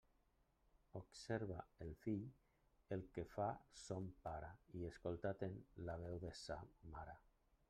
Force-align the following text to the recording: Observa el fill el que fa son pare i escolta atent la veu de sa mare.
Observa 0.99 1.57
el 1.85 1.91
fill 2.05 2.23
el 2.97 3.05
que 3.19 3.27
fa 3.35 3.51
son 3.83 4.11
pare 4.27 4.53
i 4.81 4.85
escolta 4.93 5.37
atent 5.37 5.65
la 5.91 6.03
veu 6.07 6.23
de 6.29 6.37
sa 6.45 6.63
mare. 6.97 7.21